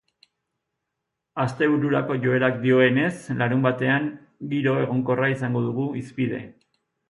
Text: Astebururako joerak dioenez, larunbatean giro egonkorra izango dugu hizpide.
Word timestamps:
Astebururako 1.43 2.17
joerak 2.23 2.57
dioenez, 2.65 3.13
larunbatean 3.43 4.11
giro 4.55 4.77
egonkorra 4.89 5.33
izango 5.37 5.67
dugu 5.71 5.89
hizpide. 6.03 6.45